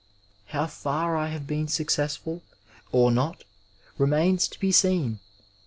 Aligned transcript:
How 0.47 0.65
far 0.65 1.15
I 1.15 1.27
have 1.27 1.45
been 1.45 1.67
successful, 1.67 2.41
or 2.91 3.11
not, 3.11 3.43
remains 3.99 4.47
to 4.47 4.59
be 4.59 4.71
seen. 4.71 5.19